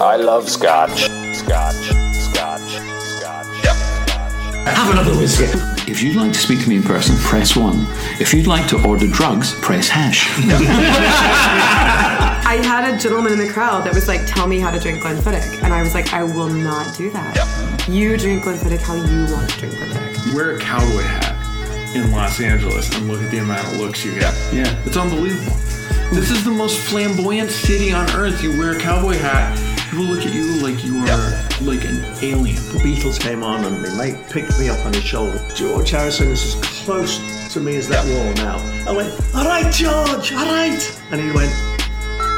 [0.00, 1.10] I love scotch.
[1.34, 1.74] Scotch.
[2.14, 2.80] Scotch.
[3.02, 3.64] Scotch.
[3.64, 3.76] Yep.
[4.66, 5.44] Have another whiskey.
[5.90, 7.86] If you'd like to speak to me in person, press one.
[8.18, 10.26] If you'd like to order drugs, press hash.
[12.46, 15.02] I had a gentleman in the crowd that was like, "Tell me how to drink
[15.02, 17.86] Glenfiddich," and I was like, "I will not do that.
[17.86, 21.36] You drink Glenfiddich how you want to drink Glenfiddich." Wear a cowboy hat
[21.94, 24.34] in Los Angeles and look at the amount of looks you get.
[24.50, 24.74] Yeah.
[24.86, 25.56] It's unbelievable.
[26.12, 28.42] This is the most flamboyant city on earth.
[28.42, 29.56] You wear a cowboy hat,
[29.90, 32.54] people look at you like you are like an alien.
[32.70, 35.44] The Beatles came on and my mate picked me up on his shoulder.
[35.52, 37.18] George Harrison is as close
[37.52, 38.58] to me as that wall now.
[38.88, 41.02] I went, all right, George, all right.
[41.10, 41.50] And he went,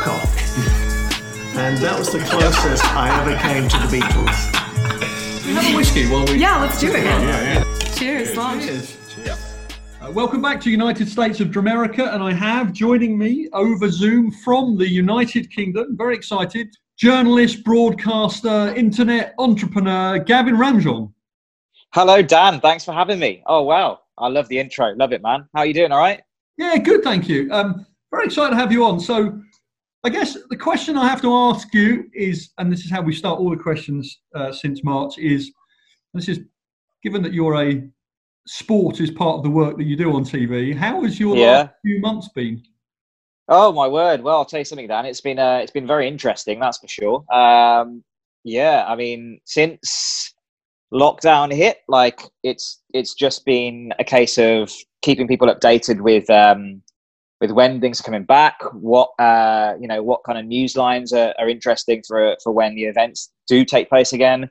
[0.00, 0.32] cough.
[1.58, 5.44] and that was the closest I ever came to the Beatles.
[5.46, 6.38] We have a whiskey while we.
[6.38, 7.04] Yeah, let's do it.
[7.04, 7.74] Yeah, yeah.
[7.96, 8.64] Cheers, launch.
[10.00, 14.30] Uh, welcome back to United States of Dramerica, and I have joining me over Zoom
[14.30, 16.74] from the United Kingdom, very excited,
[17.06, 21.12] journalist, broadcaster, internet entrepreneur, Gavin Ramjaun.
[21.92, 22.60] Hello, Dan.
[22.60, 23.42] Thanks for having me.
[23.46, 23.98] Oh, wow.
[24.18, 24.94] I love the intro.
[24.94, 25.48] Love it, man.
[25.52, 25.90] How are you doing?
[25.90, 26.20] All right?
[26.58, 27.48] Yeah, good, thank you.
[27.50, 29.00] Um, very excited to have you on.
[29.00, 29.36] So,
[30.04, 33.12] I guess the question I have to ask you is, and this is how we
[33.12, 35.50] start all the questions uh, since March, is
[36.14, 36.38] this is
[37.02, 37.82] given that you're a
[38.46, 40.72] sport is part of the work that you do on TV.
[40.72, 41.62] How has your Yeah.
[41.62, 42.62] last few months been?
[43.48, 44.22] Oh my word!
[44.22, 45.04] Well, I'll tell you something, Dan.
[45.04, 47.24] It's been uh, it's been very interesting, that's for sure.
[47.32, 48.04] Um,
[48.44, 50.32] yeah, I mean, since
[50.92, 54.70] lockdown hit, like it's it's just been a case of
[55.02, 56.82] keeping people updated with um,
[57.40, 61.12] with when things are coming back, what uh, you know, what kind of news lines
[61.12, 64.48] are, are interesting for for when the events do take place again.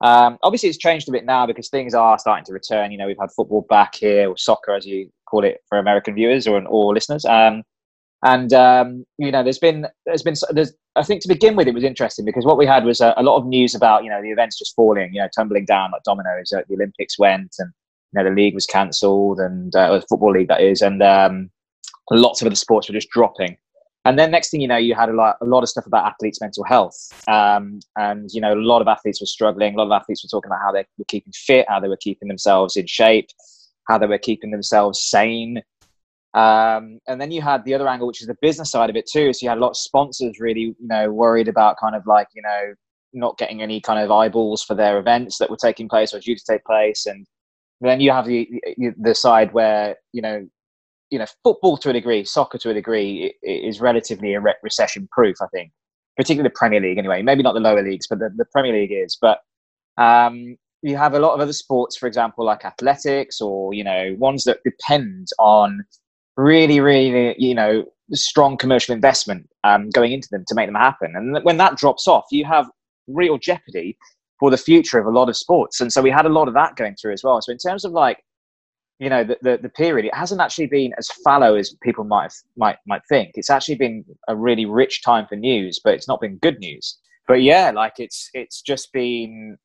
[0.00, 2.92] Um, obviously, it's changed a bit now because things are starting to return.
[2.92, 6.14] You know, we've had football back here, or soccer, as you call it for American
[6.14, 7.24] viewers or or listeners.
[7.24, 7.64] Um,
[8.24, 11.74] and um, you know, there's been there's been there's I think to begin with it
[11.74, 14.20] was interesting because what we had was a, a lot of news about you know
[14.20, 16.50] the events just falling, you know, tumbling down like dominoes.
[16.50, 17.72] The Olympics went, and
[18.12, 21.50] you know the league was cancelled, and uh, the football league that is, and um,
[22.10, 23.56] lots of other sports were just dropping.
[24.04, 26.06] And then next thing you know, you had a lot, a lot of stuff about
[26.06, 26.96] athletes' mental health.
[27.28, 29.74] Um, and, you know, a lot of athletes were struggling.
[29.74, 31.98] A lot of athletes were talking about how they were keeping fit, how they were
[31.98, 33.28] keeping themselves in shape,
[33.86, 35.62] how they were keeping themselves sane.
[36.38, 39.08] Um, and then you had the other angle, which is the business side of it
[39.10, 39.32] too.
[39.32, 42.28] So you had a lot of sponsors really, you know, worried about kind of like,
[42.32, 42.74] you know,
[43.12, 46.36] not getting any kind of eyeballs for their events that were taking place or due
[46.36, 47.06] to take place.
[47.06, 47.26] And
[47.80, 48.48] then you have the,
[48.96, 50.46] the, side where, you know,
[51.10, 55.38] you know, football to a degree, soccer to a degree, is relatively re- recession proof.
[55.42, 55.72] I think,
[56.16, 56.98] particularly the Premier League.
[56.98, 59.18] Anyway, maybe not the lower leagues, but the, the Premier League is.
[59.20, 59.40] But
[59.96, 64.14] um, you have a lot of other sports, for example, like athletics, or you know,
[64.18, 65.84] ones that depend on
[66.38, 71.14] really, really, you know, strong commercial investment um, going into them to make them happen.
[71.14, 72.70] And when that drops off, you have
[73.08, 73.98] real jeopardy
[74.38, 75.80] for the future of a lot of sports.
[75.80, 77.42] And so we had a lot of that going through as well.
[77.42, 78.22] So in terms of like
[79.00, 82.32] you know the, the, the period it hasn't actually been as fallow as people might
[82.56, 86.20] might might think it's actually been a really rich time for news but it's not
[86.20, 89.56] been good news but yeah like it's it's just been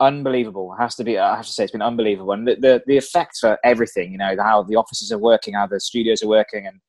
[0.00, 0.74] unbelievable.
[0.74, 2.32] It has to be i have to say it's been unbelievable.
[2.32, 5.66] And the, the the effect for everything you know how the offices are working how
[5.66, 6.80] the studios are working and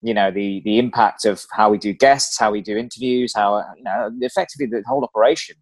[0.00, 3.58] you know the the impact of how we do guests how we do interviews how
[3.76, 5.56] you know effectively the whole operation.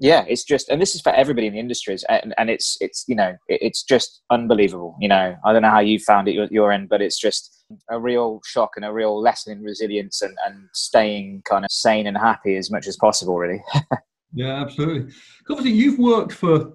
[0.00, 1.94] Yeah it's just and this is for everybody in the industry.
[1.94, 5.36] Is- and, and it's it's you know it, it's just unbelievable you know.
[5.44, 8.40] I don't know how you found it your, your end but it's just a real
[8.46, 12.56] shock and a real lesson in resilience and, and staying kind of sane and happy
[12.56, 13.62] as much as possible really
[14.32, 15.12] Yeah, absolutely.
[15.48, 16.72] Obviously, you've worked for,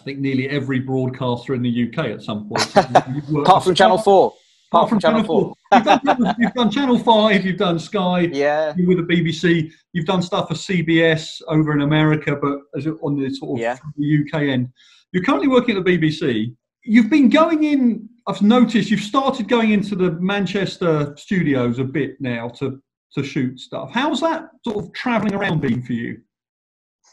[0.00, 2.74] I think, nearly every broadcaster in the UK at some point.
[2.76, 4.32] Apart from channel 4
[4.70, 8.74] apart from channel 4 You've done, channel- you've done Channel 5, you've done Sky, yeah
[8.76, 13.18] you're with the BBC, you've done stuff for CBS over in America, but as on
[13.18, 13.78] the sort of Yeah.
[13.96, 14.68] the UK end.
[15.12, 16.54] You're currently working at the BBC.
[16.84, 22.20] You've been going in, I've noticed you've started going into the Manchester studios a bit
[22.20, 22.78] now to,
[23.14, 23.90] to shoot stuff.
[23.92, 26.20] How's that sort of travelling around been for you?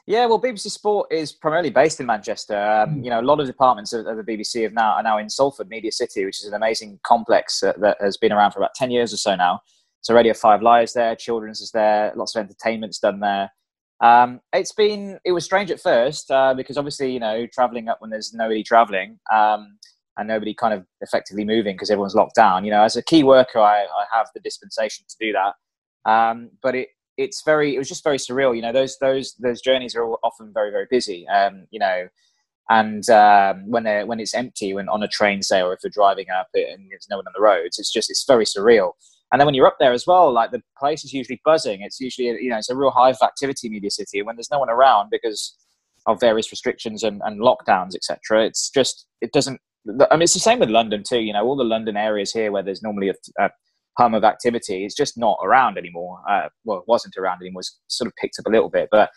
[0.07, 2.55] Yeah, well, BBC Sport is primarily based in Manchester.
[2.55, 5.17] Um, you know, a lot of departments of, of the BBC have now are now
[5.17, 8.59] in Salford Media City, which is an amazing complex uh, that has been around for
[8.59, 9.61] about ten years or so now.
[10.01, 13.49] So Radio Five Live's there, Children's is there, lots of entertainment's done there.
[13.99, 17.99] Um, it's been it was strange at first uh, because obviously you know traveling up
[17.99, 19.79] when there's nobody traveling um,
[20.17, 22.63] and nobody kind of effectively moving because everyone's locked down.
[22.63, 26.51] You know, as a key worker, I, I have the dispensation to do that, um,
[26.61, 29.95] but it it's very it was just very surreal you know those those those journeys
[29.95, 32.07] are often very very busy um you know
[32.69, 36.29] and um when when it's empty when on a train say or if you're driving
[36.29, 38.91] up it and there's no one on the roads it's just it's very surreal
[39.31, 41.81] And then when you're up there as well, like the place is usually buzzing.
[41.81, 44.19] It's usually you know it's a real hive of activity media city.
[44.19, 45.57] And when there's no one around because
[46.05, 49.59] of various restrictions and, and lockdowns, etc., it's just it doesn't.
[50.09, 51.19] I mean, it's the same with London too.
[51.19, 53.49] You know, all the London areas here where there's normally a, a
[53.97, 56.19] hum of activity, it's just not around anymore.
[56.29, 57.61] Uh, well, it wasn't around anymore.
[57.61, 59.09] It's sort of picked up a little bit, but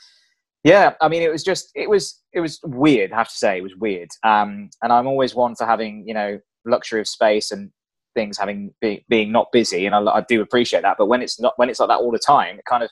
[0.64, 3.12] yeah, I mean, it was just it was it was weird.
[3.12, 4.08] I have to say, it was weird.
[4.24, 7.70] Um, and I'm always one for having you know luxury of space and
[8.14, 10.96] things having be, being not busy, and I, I, do appreciate that.
[10.98, 12.90] But when it's not when it's like that all the time, it kind of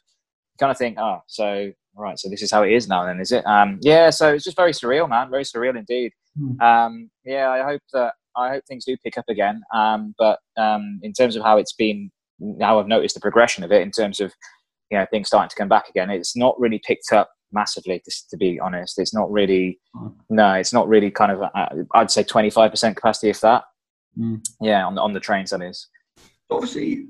[0.59, 3.05] kind of think, oh, so right, so this is how it is now.
[3.05, 3.45] Then is it?
[3.47, 5.31] Um, yeah, so it's just very surreal, man.
[5.31, 6.13] Very surreal indeed.
[6.41, 6.61] Mm.
[6.61, 9.63] Um, yeah, I hope that I hope things do pick up again.
[9.75, 13.73] Um, but um, in terms of how it's been, now I've noticed the progression of
[13.73, 14.33] it in terms of
[14.91, 16.11] you know things starting to come back again.
[16.11, 20.13] It's not really picked up massively to, to be honest it's not really mm.
[20.31, 23.65] no it's not really kind of uh, i'd say 25% capacity if that
[24.19, 24.41] mm.
[24.61, 25.89] yeah on, on the trains that is
[26.51, 27.07] obviously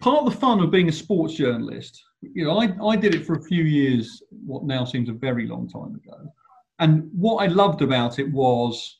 [0.00, 3.24] part of the fun of being a sports journalist you know I, I did it
[3.24, 6.32] for a few years what now seems a very long time ago
[6.78, 8.99] and what i loved about it was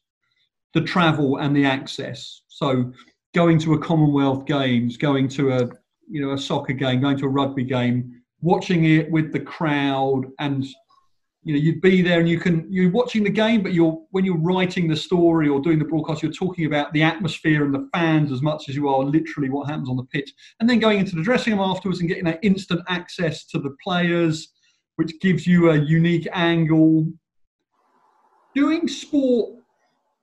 [0.74, 2.42] the travel and the access.
[2.48, 2.92] So
[3.34, 5.68] going to a commonwealth games going to a
[6.08, 10.22] you know a soccer game going to a rugby game watching it with the crowd
[10.40, 10.64] and
[11.44, 14.24] you know you'd be there and you can you're watching the game but you're when
[14.24, 17.88] you're writing the story or doing the broadcast you're talking about the atmosphere and the
[17.94, 20.32] fans as much as you are literally what happens on the pitch.
[20.58, 23.74] And then going into the dressing room afterwards and getting that instant access to the
[23.82, 24.48] players
[24.96, 27.06] which gives you a unique angle.
[28.54, 29.59] Doing sport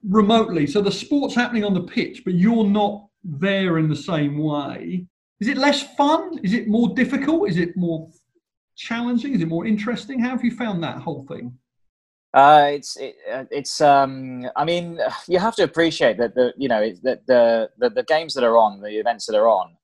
[0.07, 4.37] remotely so the sport's happening on the pitch but you're not there in the same
[4.37, 5.07] way
[5.39, 6.39] is it less fun?
[6.43, 7.49] Is it more difficult?
[7.49, 8.09] Is it more
[8.75, 9.35] challenging?
[9.35, 10.19] Is it more interesting?
[10.19, 11.57] How have you found that whole thing?
[12.33, 16.67] Uh, it's it, uh, it's um, I mean you have to appreciate that the you
[16.67, 19.75] know that the, the the games that are on the events that are on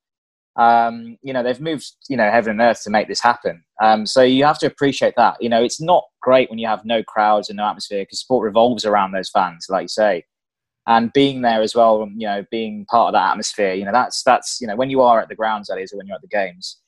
[0.55, 4.05] um, you know they've moved you know heaven and earth to make this happen um,
[4.05, 7.03] so you have to appreciate that you know it's not great when you have no
[7.03, 10.23] crowds and no atmosphere because sport revolves around those fans like you say
[10.85, 14.21] and being there as well, you know, being part of that atmosphere, you know, that's
[14.23, 16.21] that's you know when you are at the grounds, that is, or when you're at
[16.21, 16.79] the games.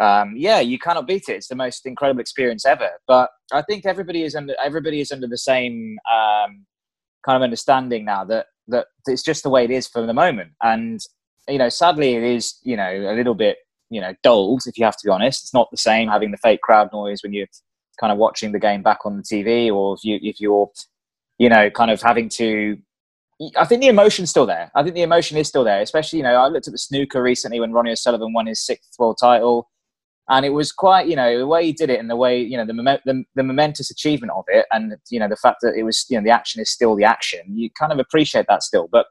[0.00, 1.34] Um, yeah, you cannot beat it.
[1.34, 2.90] It's the most incredible experience ever.
[3.06, 6.64] But I think everybody is under everybody is under the same um,
[7.24, 10.52] kind of understanding now that that it's just the way it is for the moment.
[10.62, 11.00] And
[11.48, 13.58] you know, sadly, it is you know a little bit
[13.90, 15.42] you know dulled if you have to be honest.
[15.42, 17.48] It's not the same having the fake crowd noise when you're
[17.98, 20.70] kind of watching the game back on the TV, or if you if you're
[21.38, 22.78] you know kind of having to
[23.56, 24.70] I think the emotion's still there.
[24.74, 27.22] I think the emotion is still there, especially, you know, I looked at the snooker
[27.22, 29.68] recently when Ronnie O'Sullivan won his sixth world title.
[30.28, 32.56] And it was quite, you know, the way he did it and the way, you
[32.56, 35.82] know, the, the, the momentous achievement of it and, you know, the fact that it
[35.82, 37.40] was, you know, the action is still the action.
[37.48, 38.88] You kind of appreciate that still.
[38.90, 39.06] But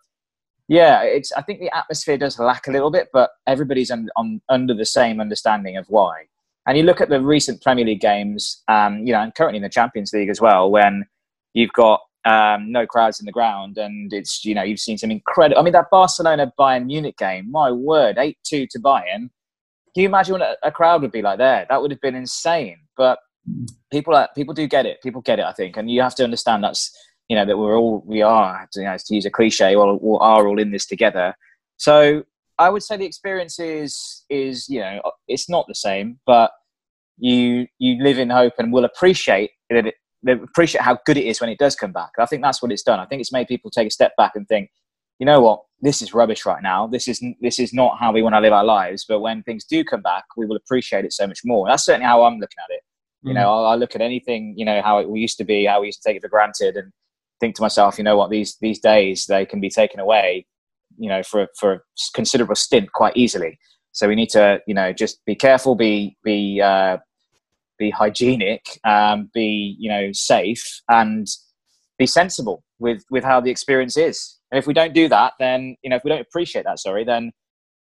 [0.70, 4.74] yeah, it's, I think the atmosphere does lack a little bit, but everybody's on, under
[4.74, 6.28] the same understanding of why.
[6.68, 9.64] And you look at the recent Premier League games, um, you know, and currently in
[9.64, 11.06] the Champions League as well, when
[11.54, 15.12] you've got um, no crowds in the ground, and it's you know you've seen some
[15.12, 15.60] incredible.
[15.60, 19.30] I mean that Barcelona Bayern Munich game, my word, eight two to Bayern.
[19.94, 21.66] Can you imagine what a, crowd would be like there?
[21.68, 22.78] That would have been insane.
[22.96, 23.20] But
[23.92, 25.02] people are, people do get it.
[25.02, 26.96] People get it, I think, and you have to understand that's
[27.28, 30.48] you know that we're all we are you know to use a cliche, all are
[30.48, 31.36] all in this together.
[31.78, 32.24] So
[32.62, 36.52] I would say the experience is is you know it's not the same, but
[37.18, 39.96] you you live in hope and will appreciate that it,
[40.28, 42.12] appreciate how good it is when it does come back.
[42.20, 43.00] I think that's what it's done.
[43.00, 44.70] I think it's made people take a step back and think,
[45.18, 46.88] you know what, this is rubbish right now.
[46.88, 49.06] This is this is not how we want to live our lives.
[49.08, 51.68] But when things do come back, we will appreciate it so much more.
[51.68, 52.82] That's certainly how I'm looking at it.
[53.24, 53.70] You know, mm.
[53.70, 56.02] I, I look at anything, you know, how it used to be, how we used
[56.02, 56.92] to take it for granted, and
[57.40, 60.46] think to myself, you know what, these these days they can be taken away,
[60.98, 61.80] you know, for for a
[62.14, 63.58] considerable stint quite easily.
[63.94, 66.98] So we need to, you know, just be careful, be be uh,
[67.78, 71.28] be hygienic, um, be you know safe, and
[71.98, 74.38] be sensible with with how the experience is.
[74.52, 77.04] And if we don't do that, then you know if we don't appreciate that, sorry,
[77.04, 77.32] then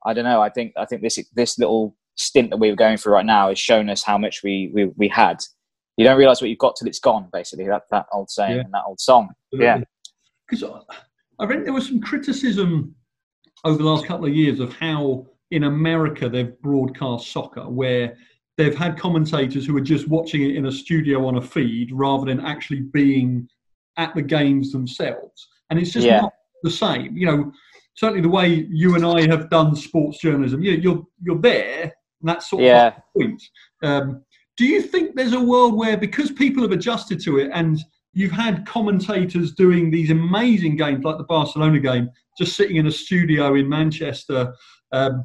[0.04, 0.40] I don't know.
[0.40, 3.48] I think I think this this little stint that we were going through right now
[3.48, 5.38] has shown us how much we we, we had.
[5.96, 7.28] You don't realize what you've got till it's gone.
[7.32, 8.62] Basically, that that old saying yeah.
[8.62, 9.28] and that old song.
[9.52, 9.80] Yeah.
[10.48, 10.64] Because
[11.38, 12.94] I think there was some criticism
[13.64, 18.16] over the last couple of years of how in America they've broadcast soccer, where
[18.56, 22.26] they've had commentators who are just watching it in a studio on a feed rather
[22.26, 23.48] than actually being
[23.96, 25.48] at the games themselves.
[25.70, 26.22] And it's just yeah.
[26.22, 27.16] not the same.
[27.16, 27.52] You know,
[27.94, 32.28] certainly the way you and I have done sports journalism, you, you're you're there, and
[32.28, 32.88] that's sort yeah.
[32.88, 33.42] of the point.
[33.82, 34.24] Um,
[34.56, 37.78] do you think there's a world where because people have adjusted to it and
[38.12, 42.90] you've had commentators doing these amazing games like the Barcelona game, just sitting in a
[42.90, 44.52] studio in Manchester,
[44.92, 45.22] um,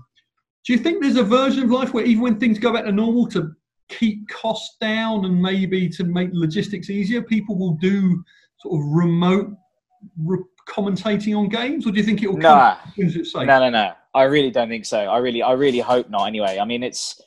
[0.65, 2.91] do you think there's a version of life where even when things go back to
[2.91, 3.51] normal, to
[3.89, 8.23] keep costs down and maybe to make logistics easier, people will do
[8.59, 9.51] sort of remote
[10.23, 12.77] re- commentating on games, or do you think it will come Nah.
[12.97, 13.45] as as it's safe?
[13.45, 13.93] No, no, no.
[14.15, 14.99] I really don't think so.
[14.99, 16.25] I really, I really hope not.
[16.25, 17.21] Anyway, I mean, it's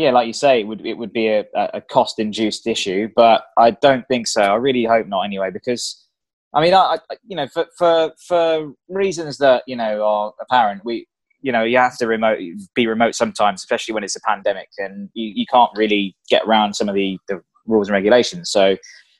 [0.00, 3.44] yeah, like you say, it would it would be a, a cost induced issue, but
[3.58, 4.40] I don't think so.
[4.40, 5.24] I really hope not.
[5.24, 6.08] Anyway, because
[6.54, 10.86] I mean, I, I you know, for for for reasons that you know are apparent,
[10.86, 11.06] we
[11.42, 12.38] you know you have to remote
[12.74, 16.72] be remote sometimes, especially when it's a pandemic, and you, you can't really get around
[16.72, 18.50] some of the, the rules and regulations.
[18.50, 18.78] So,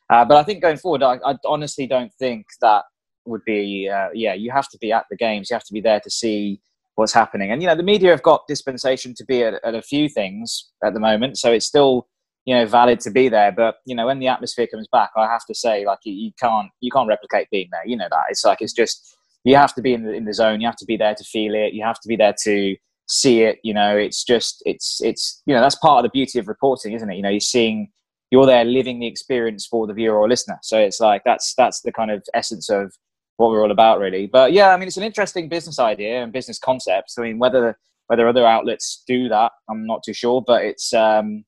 [0.08, 2.84] uh, but I think going forward, I, I honestly don't think that
[3.26, 4.32] would be uh, yeah.
[4.32, 5.50] You have to be at the games.
[5.50, 6.62] You have to be there to see
[7.00, 7.50] what's happening.
[7.50, 10.71] And you know, the media have got dispensation to be at, at a few things
[10.85, 12.07] at the moment, so it's still
[12.45, 13.50] you know valid to be there.
[13.50, 16.30] But you know, when the atmosphere comes back, I have to say, like you, you
[16.38, 17.87] can't you can't replicate being there.
[17.87, 20.35] You know that it's like it's just you have to be in the in the
[20.35, 20.61] zone.
[20.61, 21.73] You have to be there to feel it.
[21.73, 22.76] You have to be there to
[23.09, 23.59] see it.
[23.64, 26.92] You know, it's just it's it's you know that's part of the beauty of reporting,
[26.92, 27.16] isn't it?
[27.16, 27.90] You know, you're seeing
[28.30, 30.59] you're there living the experience for the viewer or listener.
[30.62, 32.95] So it's like that's that's the kind of essence of
[33.40, 34.26] what we're all about, really.
[34.26, 37.14] But yeah, I mean, it's an interesting business idea and business concept.
[37.18, 40.42] I mean, whether whether other outlets do that, I'm not too sure.
[40.47, 41.44] But it's um,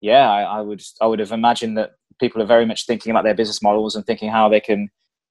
[0.00, 3.24] yeah, I, I would I would have imagined that people are very much thinking about
[3.24, 4.88] their business models and thinking how they can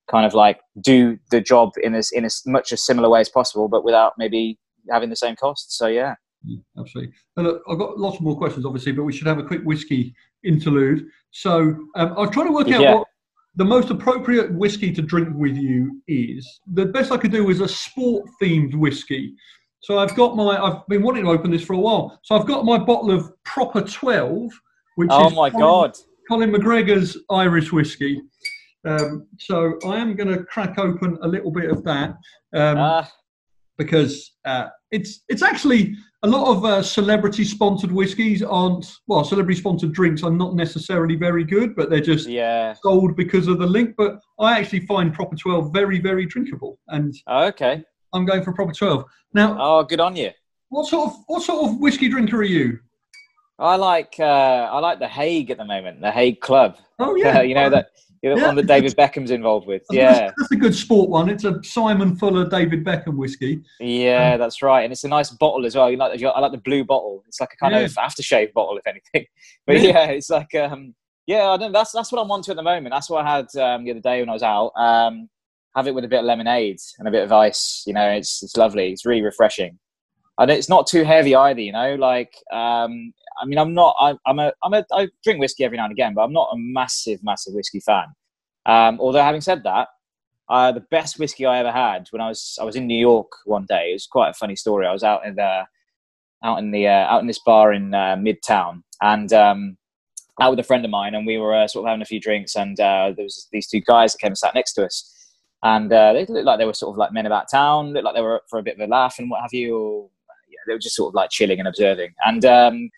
[0.09, 3.29] kind of like do the job in as in as much a similar way as
[3.29, 4.57] possible, but without maybe
[4.89, 5.77] having the same costs.
[5.77, 6.15] So yeah.
[6.45, 7.13] Yeah, absolutely.
[7.35, 10.15] And look, I've got lots more questions, obviously, but we should have a quick whiskey
[10.45, 11.05] interlude.
[11.31, 11.59] So
[11.95, 12.95] um, I was trying to work out Yeah.
[12.95, 13.07] what
[13.59, 16.43] the most appropriate whiskey to drink with you is.
[16.73, 19.33] The best I could do is a sport themed whiskey.
[19.81, 22.17] So I've got my, I've been wanting to open this for a while.
[22.23, 24.49] So I've got my bottle of Proper 12,
[24.95, 25.97] which Oh is my Colin- god.
[26.29, 28.21] Conor McGregor's Irish whiskey.
[28.87, 32.11] Um, so I am going to crack open a little bit of that.
[32.53, 33.11] Um, Ah,
[33.79, 39.59] because uh, it's it's actually a lot of uh, celebrity sponsored whiskies aren't well celebrity
[39.59, 42.73] sponsored drinks are not necessarily very good but they're just yeah.
[42.83, 47.15] sold because of the link but i actually find proper 12 very very drinkable and
[47.25, 47.83] Oh, okay.
[48.13, 50.31] i'm going for proper 12 now Oh, good on you.
[50.67, 52.77] what sort of what sort of whiskey drinker are you
[53.59, 54.23] I like uh,
[54.71, 56.77] I like the Haig at the moment, the Haig Club.
[56.99, 57.87] oh yeah you know that
[58.21, 58.47] you know, Yeah.
[58.47, 59.83] one that David Beckham's involved with.
[59.89, 62.83] I was gonna say, Yeah, that's a good sport one it's a simon fuller david
[62.83, 65.89] beckham whiskey yeah, that's right, and it's a nice bottle as well.
[65.91, 67.23] You like I like the blue bottle.
[67.27, 67.81] It's like a kind Yeah.
[67.81, 69.25] of aftershave bottle, if anything.
[69.67, 69.89] But Yeah.
[69.91, 70.95] yeah, it's like um,
[71.27, 71.71] yeah, I don't.
[71.71, 72.91] That's that's what I'm onto at the moment.
[72.91, 74.71] That's what I had um, the other day when I was out.
[74.75, 75.29] Um,
[75.75, 77.83] have it with a bit of lemonade and a bit of ice.
[77.85, 78.91] You know, it's it's lovely.
[78.91, 79.77] It's really refreshing.
[80.39, 81.59] And it's not too heavy either.
[81.59, 83.95] You know, like um, I mean, I'm not.
[83.99, 84.51] I, I'm a.
[84.63, 84.85] I'm a.
[84.91, 88.05] I drink whiskey every now and again, but I'm not a massive, massive whiskey fan.
[88.65, 89.89] Um, although having said that,
[90.49, 93.31] uh, the best whiskey I ever had when I was I was in New York
[93.45, 93.91] one day.
[93.91, 94.85] It was quite a funny story.
[94.87, 95.65] I was out in the
[96.43, 99.77] out in the uh, out in this bar in uh, Midtown and um,
[100.41, 102.19] out with a friend of mine, and we were uh, sort of having a few
[102.19, 105.13] drinks, and uh, there was these two guys that came and sat next to us,
[105.63, 108.15] and uh, they looked like they were sort of like men about town, looked like
[108.15, 110.09] they were up for a bit of a laugh and what have you.
[110.67, 112.89] They were just sort of like chilling and observing, and um,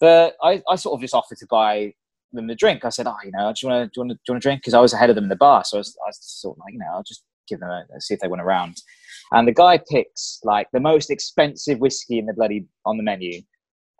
[0.00, 1.94] the I, I sort of just offered to buy
[2.32, 2.84] them the drink.
[2.84, 4.32] I said, "Oh, you know, do you want to do you want to do you
[4.34, 5.96] want to drink?" Because I was ahead of them in the bar, so I was,
[6.04, 8.28] I was sort of like, you know, I'll just give them a see if they
[8.28, 8.82] went around.
[9.32, 13.40] And the guy picks like the most expensive whiskey in the bloody on the menu,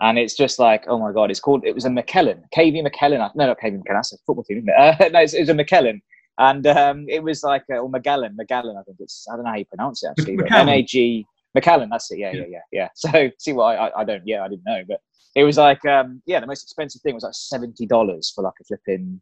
[0.00, 1.64] and it's just like, oh my god, it's called.
[1.64, 3.30] It was a Macallan, KV Mechelen.
[3.34, 3.94] No, not KV Mechelen.
[3.94, 4.74] That's a football team, isn't it?
[5.00, 6.02] Uh, no, it's, it was a Macallan,
[6.38, 8.76] and um, it was like a, or Magellan, Magellan.
[8.76, 9.26] I think it's.
[9.30, 10.38] I don't know how you pronounce it actually.
[10.50, 11.88] M A G Macallan.
[11.90, 12.18] That's it.
[12.18, 12.88] Yeah, yeah, yeah, yeah.
[12.94, 14.22] So see what I, I, I don't.
[14.26, 15.00] Yeah, I didn't know, but
[15.34, 18.54] it was like um, yeah, the most expensive thing was like seventy dollars for like
[18.60, 19.20] a flipping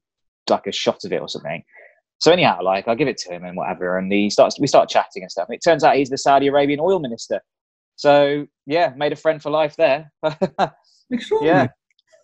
[0.49, 1.63] like a shot of it or something.
[2.19, 4.89] So anyhow, like I give it to him and whatever, and he starts we start
[4.89, 5.49] chatting and stuff.
[5.49, 7.41] And it turns out he's the Saudi Arabian oil minister.
[7.97, 10.13] So yeah, made a friend for life there.
[11.41, 11.69] yeah,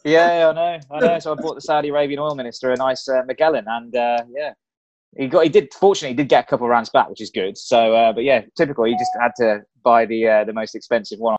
[0.05, 1.19] yeah, I know, I know.
[1.19, 4.53] So I bought the Saudi Arabian oil minister a nice uh, Magellan, and uh, yeah,
[5.19, 5.73] he got he did.
[5.75, 7.57] Fortunately, he did get a couple of rounds back, which is good.
[7.57, 8.85] So, uh, but yeah, typical.
[8.85, 11.37] He just had to buy the uh, the most expensive one.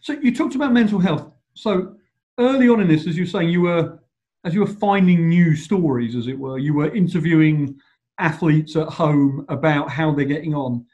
[0.00, 1.30] So you talked about mental health.
[1.54, 1.96] So
[2.38, 3.98] early on in this, as you were saying, you were
[4.44, 7.76] as you were finding new stories, as it were, you were interviewing
[8.18, 10.84] athletes at home about how they're getting on.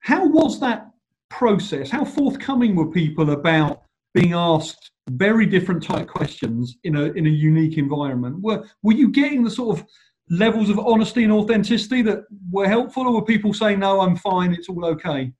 [0.00, 0.90] How was that
[1.30, 1.90] process?
[1.90, 3.82] How forthcoming were people about
[4.14, 8.40] being asked very different type questions in a in a unique environment?
[8.40, 9.86] Were were you getting the sort of
[10.30, 14.52] levels of honesty and authenticity that were helpful, or were people saying, "No, I'm fine,
[14.52, 15.32] it's all okay"?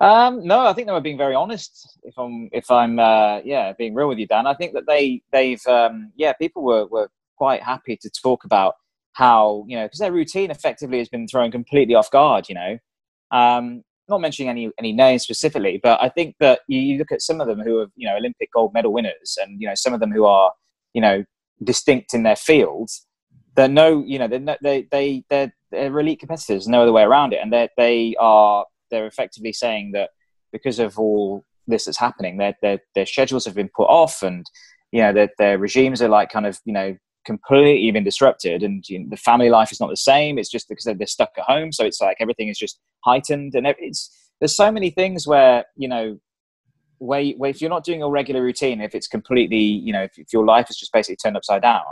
[0.00, 1.98] Um, no, I think they were being very honest.
[2.02, 4.46] If I'm, if I'm, uh, yeah, being real with you, Dan.
[4.46, 8.74] I think that they, they've, um, yeah, people were were quite happy to talk about
[9.14, 12.48] how you know because their routine effectively has been thrown completely off guard.
[12.48, 12.78] You know,
[13.30, 17.40] um, not mentioning any any names specifically, but I think that you, look at some
[17.40, 20.00] of them who are you know Olympic gold medal winners, and you know some of
[20.00, 20.52] them who are
[20.92, 21.24] you know
[21.62, 23.06] distinct in their fields.
[23.56, 26.66] They're no, you know, they're no, they they they're, they're elite competitors.
[26.66, 30.10] No other way around it, and they they are they're effectively saying that
[30.52, 34.44] because of all this that's happening, their their their schedules have been put off, and
[34.92, 38.88] you know their their regimes are like kind of you know completely been disrupted and
[38.88, 41.44] you know, the family life is not the same it's just because they're stuck at
[41.44, 45.64] home so it's like everything is just heightened and it's there's so many things where
[45.76, 46.18] you know
[46.98, 50.18] where, where if you're not doing a regular routine if it's completely you know if,
[50.18, 51.82] if your life is just basically turned upside down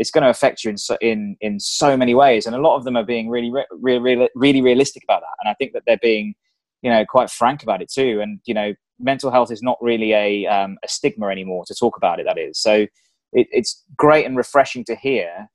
[0.00, 2.46] it's going to affect you in so, in in so many ways.
[2.46, 5.36] And a lot of them are being really really really, really realistic about that.
[5.40, 6.34] And i think that they're being
[6.82, 8.20] you know quite frank about it too.
[8.22, 11.96] And you know mental health is not really a um, a stigma anymore to talk
[11.98, 12.58] about it that is.
[12.58, 12.86] So
[13.32, 15.48] it, it's great and refreshing to hear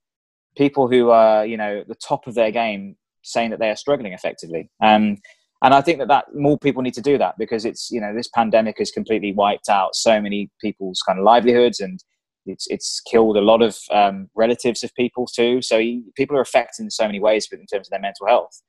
[0.56, 4.12] people who are you know the top of their game saying that they are struggling
[4.12, 4.70] effectively.
[4.80, 5.18] Um,
[5.62, 8.14] and i think that, that more people need to do that because it's you know
[8.14, 11.98] this pandemic has completely wiped out so many people's kind of livelihoods and
[12.46, 15.62] it's it's killed a lot of um, relatives of people too.
[15.62, 15.78] So
[16.14, 18.62] people are affected in so many ways but in terms of their mental health.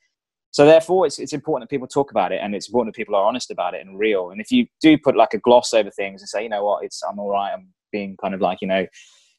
[0.51, 3.15] So therefore it's, it's important that people talk about it and it's important that people
[3.15, 4.31] are honest about it and real.
[4.31, 6.83] And if you do put like a gloss over things and say you know what?
[6.83, 7.53] It's i'm all right.
[7.53, 8.85] I'm being kind of like you know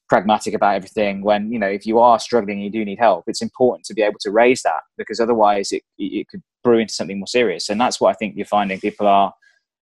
[0.08, 3.42] pragmatic about everything when you know if you are struggling you do need help it's
[3.42, 7.18] important to be able to raise that because otherwise it, it could brew into something
[7.18, 7.68] more serious.
[7.68, 9.34] And that's what i think you're finding people are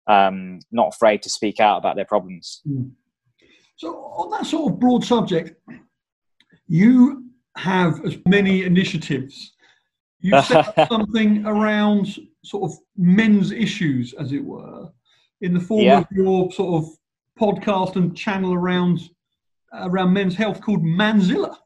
[0.06, 2.60] um, not afraid to speak out about their problems.
[2.68, 2.92] Mm.
[3.82, 5.60] So on that sort of broad subject
[6.68, 7.24] you
[7.56, 9.54] have as many initiatives
[10.20, 12.06] you set up something around
[12.44, 14.88] sort of men's issues as it were
[15.40, 15.98] in the form yeah.
[15.98, 16.90] of your sort of
[17.40, 19.00] podcast and channel around
[19.74, 21.56] around men's health called Manzilla.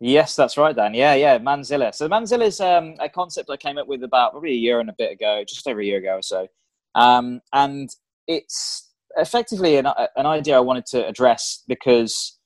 [0.00, 0.94] Yes, that's right, Dan.
[0.94, 1.92] Yeah, yeah, Manzilla.
[1.92, 4.90] So Manzilla is um, a concept I came up with about probably a year and
[4.90, 6.46] a bit ago, just over a year ago or so,
[6.94, 7.88] um, and
[8.28, 9.86] it's effectively an,
[10.16, 12.38] an idea I wanted to address because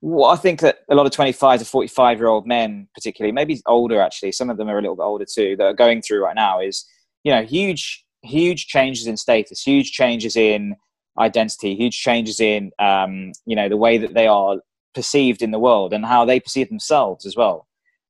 [0.00, 3.60] what I think that a lot of 25 to 45 year old men, particularly, maybe
[3.66, 6.22] older actually, some of them are a little bit older too, that are going through
[6.22, 6.86] right now is,
[7.24, 10.76] you know, huge, huge changes in status, huge changes in
[11.18, 14.58] identity, huge changes in um, you know the way that they are
[14.94, 17.66] perceived in the world and how they perceive themselves as well.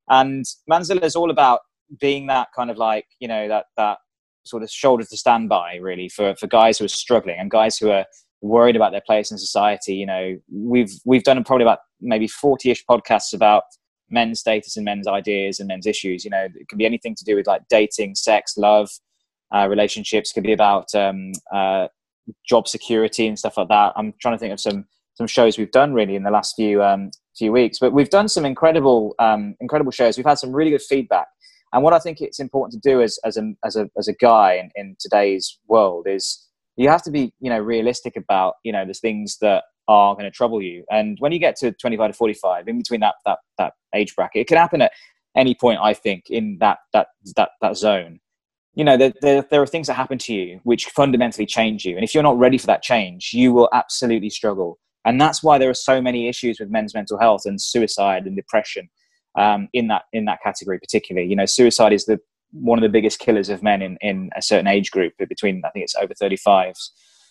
[0.09, 1.61] And Manzilla is all about
[2.01, 3.99] being that kind of like you know that that
[4.45, 7.77] sort of shoulder to stand by really for for guys who are struggling and guys
[7.77, 8.07] who are
[8.41, 9.95] worried about their place in society.
[9.95, 13.65] You know, we've we've done probably about maybe forty-ish podcasts about
[14.11, 16.25] men's status and men's ideas and men's issues.
[16.25, 18.89] You know, it can be anything to do with like dating, sex, love,
[19.55, 20.31] uh, relationships.
[20.31, 21.89] It could be about um, uh,
[22.49, 23.93] job security and stuff like that.
[23.97, 26.83] I'm trying to think of some some shows we've done really in the last few
[26.83, 30.17] um, few weeks, but we've done some incredible um, incredible shows.
[30.17, 31.27] We've had some really good feedback,
[31.73, 34.15] and what I think it's important to do as as a as a as a
[34.15, 38.73] guy in, in today's world is you have to be you know realistic about you
[38.73, 40.85] know the things that are going to trouble you.
[40.91, 44.43] And when you get to 25 to 45, in between that that that age bracket,
[44.43, 44.93] it can happen at
[45.37, 45.81] any point.
[45.83, 48.21] I think in that that that that zone
[48.79, 51.97] you know there, there, there, are things that happen to you which fundamentally change you
[51.97, 55.59] and if you're not ready for that change you will absolutely struggle and that's why
[55.59, 58.89] there are so many issues with men's mental health and suicide and depression
[59.39, 62.19] um, in that in that category particularly you know suicide is the
[62.53, 65.71] one of the biggest killers of men in, in a certain age group between i
[65.71, 66.91] think it's over 35s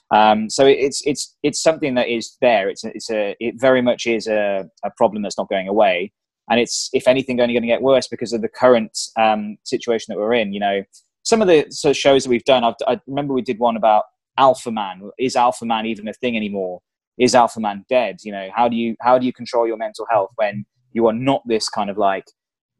[0.09, 4.07] um, so it's it's it's something that is there it's it's a it very much
[4.07, 6.11] is a, a problem that's not going away
[6.49, 10.05] and it's if anything only going to get worse because of the current um, situation
[10.13, 10.81] that we're in you know
[11.27, 13.75] some of the sort of shows that we've done, I've, i remember we did one
[13.75, 14.05] about
[14.37, 15.09] Alpha Man.
[15.19, 16.79] Is Alpha Man even a thing anymore?
[17.17, 18.19] Is Alpha Man dead?
[18.23, 20.65] You know, how do you how do you control your mental health when
[20.97, 22.25] you are not this kind of like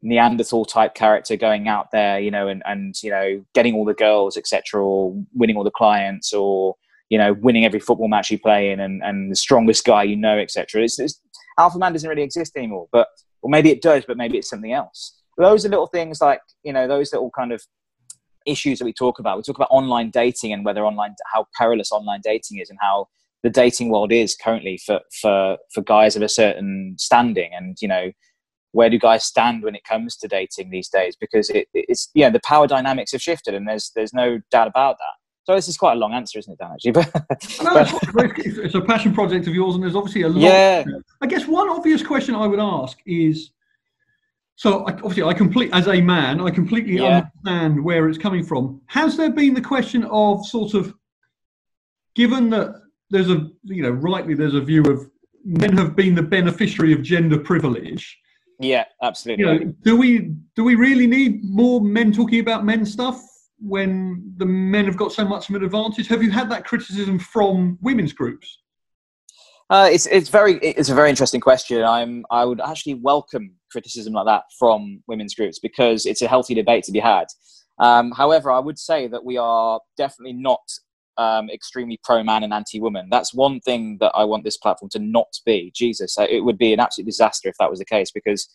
[0.02, 3.94] Neanderthal type character going out there, you know, and and you know, getting all the
[3.94, 6.74] girls, etc., or winning all the clients, or
[7.10, 10.16] you know, winning every football match you play in, and and the strongest guy you
[10.16, 10.82] know, etc.
[10.82, 11.20] It's, it's,
[11.58, 13.06] Alpha Man doesn't really exist anymore, but
[13.42, 15.16] or maybe it does, but maybe it's something else.
[15.36, 17.62] Those are little things like you know, those little kind of
[18.46, 19.36] issues that we talk about.
[19.36, 23.08] We talk about online dating and whether online, how perilous online dating is, and how
[23.42, 27.50] the dating world is currently for for for guys of a certain standing.
[27.54, 28.10] And you know,
[28.72, 31.16] where do guys stand when it comes to dating these days?
[31.20, 34.96] Because it, it's yeah, the power dynamics have shifted, and there's there's no doubt about
[34.98, 35.14] that.
[35.44, 36.72] So this is quite a long answer, isn't it, Dan?
[36.72, 37.14] Actually, but,
[37.62, 37.80] no,
[38.36, 40.42] it's, it's, a passion project of yours, and there's obviously a lot.
[40.42, 40.84] Yeah.
[41.22, 43.50] I guess one obvious question I would ask is
[44.58, 47.28] so I, obviously, I complete as a man, I completely yeah.
[47.44, 48.80] understand where it's coming from.
[48.86, 50.94] Has there been the question of sort of,
[52.16, 52.74] given that
[53.10, 55.08] there's a you know rightly there's a view of
[55.44, 58.18] men have been the beneficiary of gender privilege.
[58.60, 59.44] Yeah, absolutely.
[59.44, 63.22] You know, do we do we really need more men talking about men stuff?
[63.60, 66.08] when the men have got so much of an advantage?
[66.08, 68.60] Have you had that criticism from women's groups?
[69.70, 71.84] Uh, it's it's very it's a very interesting question.
[71.84, 76.54] I'm I would actually welcome criticism like that from women's groups because it's a healthy
[76.54, 77.26] debate to be had.
[77.78, 80.60] Um, however, I would say that we are definitely not
[81.18, 83.08] um, extremely pro man and anti woman.
[83.10, 85.72] That's one thing that I want this platform to not be.
[85.74, 88.48] Jesus, it would be an absolute disaster if that was the case because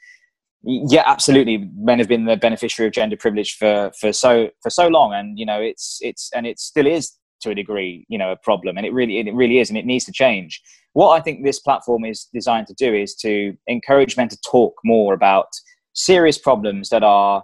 [0.63, 4.87] yeah absolutely men have been the beneficiary of gender privilege for for so for so
[4.87, 8.31] long and you know it's it's and it still is to a degree you know
[8.31, 10.61] a problem and it really it really is and it needs to change
[10.93, 14.73] what i think this platform is designed to do is to encourage men to talk
[14.85, 15.47] more about
[15.93, 17.43] serious problems that are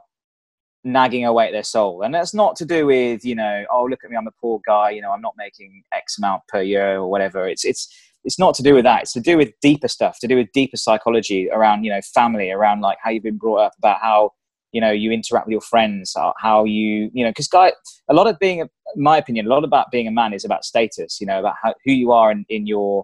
[0.84, 2.04] nagging away at their soul.
[2.04, 4.62] And that's not to do with you know oh look at me i'm a poor
[4.66, 7.48] guy you know i'm not making x amount per year or whatever.
[7.48, 7.88] It's it's
[8.26, 9.04] it's not to do with that.
[9.04, 12.52] It's to do with deeper stuff to do with deeper psychology around you know family
[12.52, 14.32] around like how you've been brought up about how
[14.72, 17.72] you know you interact with your friends how you you know because guy
[18.08, 20.64] a lot of being a, my opinion a lot about being a man is about
[20.64, 23.04] status you know about how, who you are in, in your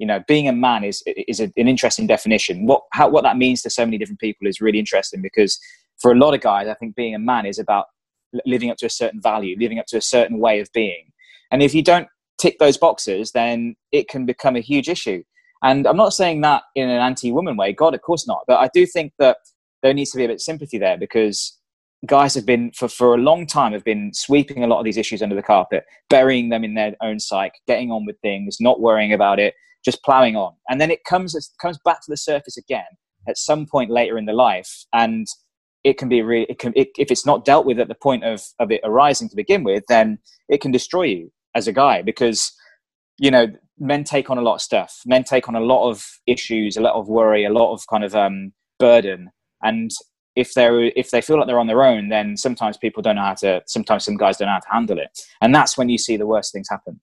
[0.00, 2.66] you know being a man is is a, an interesting definition.
[2.66, 5.60] What how what that means to so many different people is really interesting because
[6.00, 7.86] for a lot of guys i think being a man is about
[8.44, 11.10] living up to a certain value living up to a certain way of being.
[11.50, 12.06] And if you don't
[12.38, 15.22] tick those boxes then it can become a huge issue.
[15.62, 18.42] And i'm not saying that in an anti-woman way god of course not.
[18.46, 19.38] But i do think that
[19.82, 21.58] there needs to be a bit of sympathy there because
[22.06, 24.96] guys have been for, for a long time have been sweeping a lot of these
[24.96, 28.80] issues under the carpet burying them in their own psyche getting on with things not
[28.80, 30.54] worrying about it just plowing on.
[30.68, 32.84] And then it comes it comes back to the surface again
[33.28, 34.84] at some point later in the life.
[34.92, 35.26] And
[35.84, 38.24] it can be really it can it, if it's not dealt with at the point
[38.24, 42.02] of of it arising to begin with then it can destroy you as a guy
[42.02, 42.52] because
[43.18, 43.46] you know
[43.78, 45.00] men take on a lot of stuff.
[45.06, 48.04] Men take on a lot of issues a lot of worry a lot of kind
[48.04, 49.30] of um, burden.
[49.62, 49.90] And
[50.36, 53.22] if they're if they feel like they're on their own then sometimes people don't know
[53.22, 55.18] how to sometimes some guys don't know how to handle it.
[55.40, 57.00] And that's when you see the worst things happen.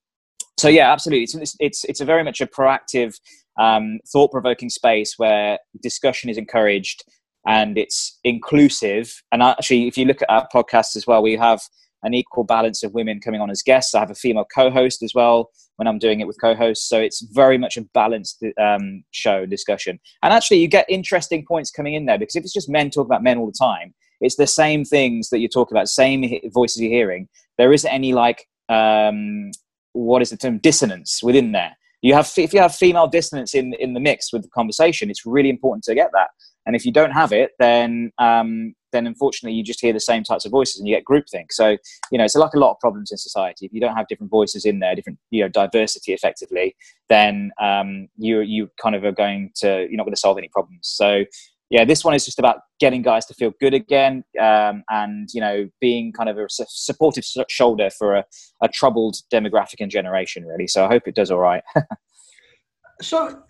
[0.57, 1.23] So yeah absolutely.
[1.23, 3.19] It's it's it's a very much a proactive
[3.59, 7.03] um, thought-provoking space where discussion is encouraged
[7.47, 11.61] and it's inclusive and actually if you look at our podcast as well we have
[12.03, 13.95] an equal balance of women coming on as guests.
[13.95, 17.21] I have a female co-host as well when I'm doing it with co-hosts, so it's
[17.33, 19.99] very much a balanced um, show discussion.
[20.23, 23.09] And actually, you get interesting points coming in there because if it's just men talking
[23.09, 26.81] about men all the time, it's the same things that you're talking about, same voices
[26.81, 27.27] you're hearing.
[27.57, 29.51] There isn't any like um,
[29.93, 31.77] what is the term dissonance within there.
[32.01, 35.25] You have if you have female dissonance in in the mix with the conversation, it's
[35.25, 36.29] really important to get that.
[36.67, 40.23] And if you don't have it, then um, then unfortunately you just hear the same
[40.23, 41.47] types of voices and you get groupthink.
[41.51, 41.77] So
[42.11, 43.65] you know it's like a lot of problems in society.
[43.65, 46.75] If you don't have different voices in there, different you know diversity effectively,
[47.09, 50.49] then um, you you kind of are going to you're not going to solve any
[50.49, 50.81] problems.
[50.83, 51.23] So
[51.69, 55.41] yeah, this one is just about getting guys to feel good again, um, and you
[55.41, 58.25] know, being kind of a supportive shoulder for a,
[58.61, 60.67] a, troubled demographic and generation, really.
[60.67, 61.63] So I hope it does all right.
[63.01, 63.43] so,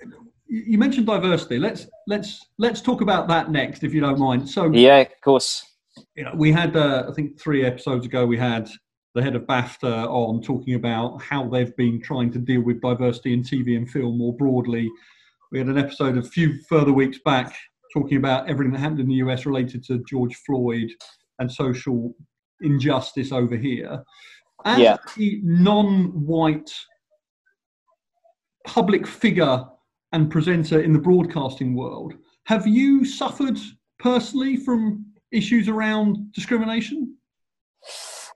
[0.47, 1.59] you mentioned diversity.
[1.59, 4.49] Let's let's let's talk about that next, if you don't mind.
[4.49, 5.63] So yeah, of course.
[6.15, 8.69] You know, we had uh, I think three episodes ago we had
[9.15, 13.33] the head of BAFTA on talking about how they've been trying to deal with diversity
[13.33, 14.89] in TV and film more broadly.
[15.51, 17.55] We had an episode a few further weeks back
[17.93, 20.89] talking about everything that happened in the US related to George Floyd
[21.39, 22.13] and social
[22.61, 24.03] injustice over here.
[24.65, 24.97] As yeah.
[25.19, 26.71] a non-white
[28.65, 29.65] public figure
[30.11, 32.13] and presenter in the broadcasting world.
[32.45, 33.59] Have you suffered
[33.99, 37.15] personally from issues around discrimination?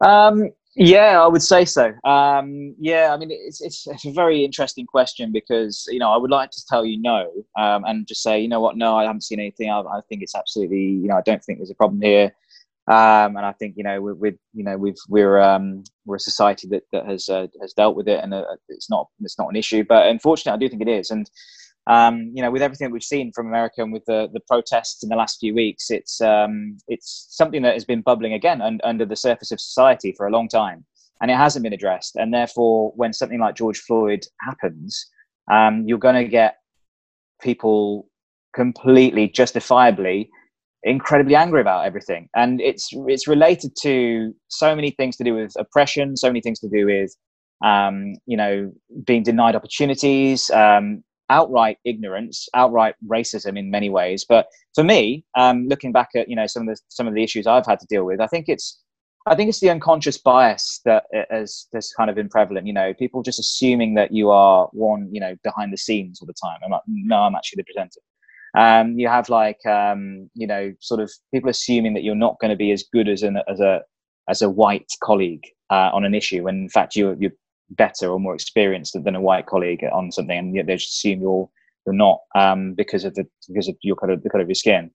[0.01, 1.93] Um, yeah, I would say so.
[2.05, 6.17] Um, yeah, I mean, it's, it's, it's a very interesting question because you know I
[6.17, 9.03] would like to tell you no um, and just say you know what, no, I
[9.03, 9.69] haven't seen anything.
[9.69, 12.33] I, I, think it's absolutely you know I don't think there's a problem here.
[12.91, 16.67] Um, and I think you know with, you know we've we're um, we're a society
[16.71, 19.55] that, that has uh, has dealt with it and uh, it's not it's not an
[19.55, 19.85] issue.
[19.87, 21.09] But unfortunately, I do think it is.
[21.09, 21.29] And
[21.87, 25.03] um, you know, with everything that we've seen from America and with the, the protests
[25.03, 28.81] in the last few weeks, it's um, it's something that has been bubbling again un-
[28.83, 30.85] under the surface of society for a long time,
[31.21, 32.17] and it hasn't been addressed.
[32.17, 35.07] And therefore, when something like George Floyd happens,
[35.49, 36.57] um, you're going to get
[37.41, 38.09] people
[38.53, 40.29] completely justifiably
[40.83, 45.53] incredibly angry about everything and it's it's related to so many things to do with
[45.57, 47.15] oppression so many things to do with
[47.63, 48.71] um, you know
[49.05, 54.25] being denied opportunities um, outright ignorance, outright racism in many ways.
[54.27, 57.23] But for me, um, looking back at you know some of the some of the
[57.23, 58.79] issues I've had to deal with, I think it's
[59.25, 62.67] I think it's the unconscious bias that has has kind of been prevalent.
[62.67, 66.27] You know, people just assuming that you are one, you know, behind the scenes all
[66.27, 66.59] the time.
[66.63, 68.01] I'm like, no, I'm actually the presenter.
[68.57, 72.51] Um, you have like, um, you know, sort of people assuming that you're not going
[72.51, 73.81] to be as good as an as a
[74.29, 77.31] as a white colleague uh, on an issue when in fact you're, you're
[77.71, 81.21] better or more experienced than a white colleague on something and yet they just assume
[81.21, 81.49] you're
[81.85, 84.91] you're not um, because of the because of your color, the color of your skin.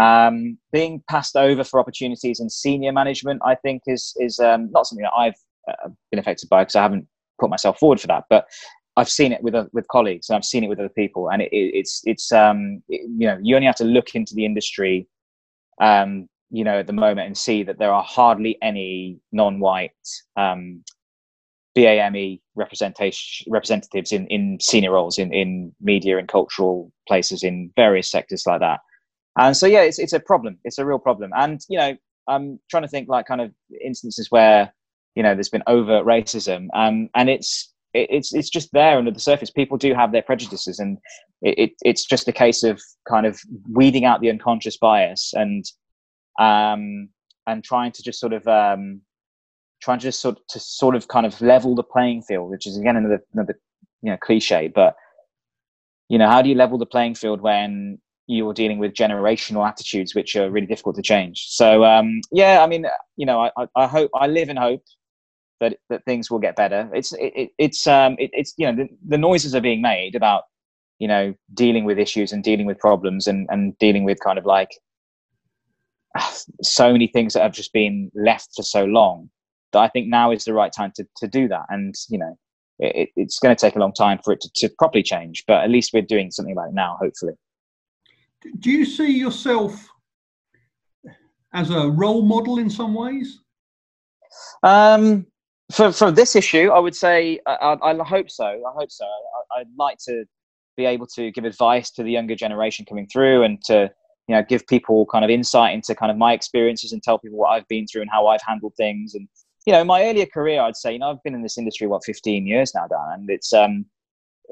[0.00, 4.86] Um, being passed over for opportunities in senior management, I think, is is um, not
[4.86, 5.34] something that I've
[5.68, 7.06] uh, been affected by because I haven't
[7.38, 8.24] put myself forward for that.
[8.30, 8.46] But
[9.00, 11.40] I've seen it with uh, with colleagues and I've seen it with other people, and
[11.42, 14.44] it, it, it's it's um, it, you know you only have to look into the
[14.44, 15.08] industry,
[15.80, 19.92] um, you know, at the moment and see that there are hardly any non-white
[20.36, 20.84] um,
[21.76, 28.10] BAME representation representatives in, in senior roles in, in media and cultural places in various
[28.10, 28.80] sectors like that.
[29.38, 30.58] And so yeah, it's it's a problem.
[30.64, 31.30] It's a real problem.
[31.34, 31.96] And you know,
[32.28, 34.72] I'm trying to think like kind of instances where
[35.14, 39.10] you know there's been overt racism, um, and it's it, it's it's just there under
[39.10, 39.50] the surface.
[39.50, 40.98] People do have their prejudices, and
[41.42, 45.64] it, it, it's just a case of kind of weeding out the unconscious bias and
[46.38, 47.08] um,
[47.46, 49.00] and trying to just sort of um,
[49.82, 52.78] trying to just sort to sort of kind of level the playing field, which is
[52.78, 53.58] again another another
[54.02, 54.94] you know cliche, but
[56.08, 60.14] you know how do you level the playing field when you're dealing with generational attitudes
[60.14, 61.46] which are really difficult to change?
[61.48, 64.82] So um, yeah, I mean you know I, I hope I live in hope
[65.60, 66.90] that that things will get better.
[66.92, 70.44] It's it, it's um it, it's you know the, the noises are being made about
[70.98, 74.46] you know dealing with issues and dealing with problems and and dealing with kind of
[74.46, 74.70] like
[76.62, 79.30] so many things that have just been left for so long
[79.72, 81.66] that I think now is the right time to, to do that.
[81.68, 82.38] And, you know,
[82.78, 85.62] it, it's going to take a long time for it to, to properly change, but
[85.62, 87.34] at least we're doing something about it now, hopefully.
[88.58, 89.88] Do you see yourself
[91.52, 93.40] as a role model in some ways?
[94.62, 95.26] Um,
[95.70, 98.44] for, for this issue, I would say I, I, hope so.
[98.44, 99.04] I hope so.
[99.04, 100.24] I, I'd like to
[100.76, 103.90] be able to give advice to the younger generation coming through and to
[104.28, 107.38] you know give people kind of insight into kind of my experiences and tell people
[107.38, 109.28] what I've been through and how I've handled things and
[109.66, 112.04] you know, my earlier career, I'd say, you know, I've been in this industry what
[112.04, 113.84] 15 years now, Dan, and it's um,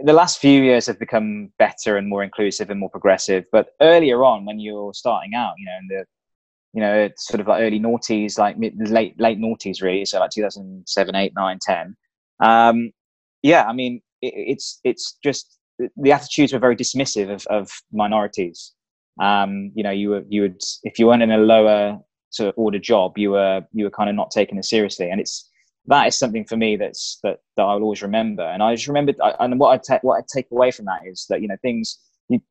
[0.05, 3.45] the last few years have become better and more inclusive and more progressive.
[3.51, 6.05] But earlier on, when you're starting out, you know, in the
[6.75, 10.19] you know, it's sort of like early noughties, like mid, late late noughties, really, so
[10.21, 11.97] like 2007, 8, 9, 10.
[12.41, 12.91] Um,
[13.43, 15.59] yeah, I mean, it, it's it's just
[15.97, 18.73] the attitudes were very dismissive of, of minorities.
[19.21, 21.99] Um, you know, you were you would if you weren't in a lower
[22.35, 25.51] to order job, you were you were kind of not taking it seriously, and it's
[25.87, 28.43] that is something for me that's that that I'll always remember.
[28.43, 31.27] And I just remembered, and what I take what I take away from that is
[31.31, 31.99] that you know things.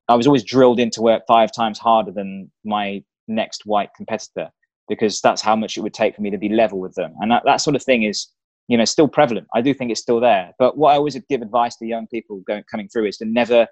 [0.10, 4.50] I was always drilled into work five times harder than my next white competitor
[4.88, 7.32] because that's how much it would take for me to be level with them, and
[7.32, 8.28] that that sort of thing is
[8.68, 9.48] you know still prevalent.
[9.54, 10.54] I do think it's still there.
[10.60, 13.68] But what I always give advice to young people going coming through is to never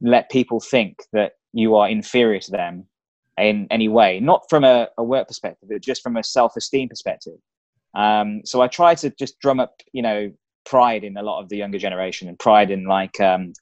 [0.00, 2.86] let people think that you are inferior to them
[3.38, 7.34] in any way, not from a, a work perspective, but just from a self-esteem perspective.
[7.94, 10.32] Um, so I try to just drum up, you know,
[10.64, 13.52] pride in a lot of the younger generation and pride in like, um,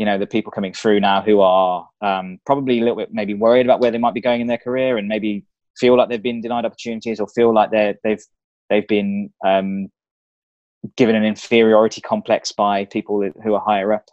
[0.00, 3.34] you know, the people coming through now who are um, probably a little bit maybe
[3.34, 5.44] worried about where they might be going in their career and maybe
[5.78, 8.24] feel like they've been denied opportunities or feel like they're, they've
[8.70, 9.88] they've been um,
[10.96, 14.06] given an inferiority complex by people who are higher up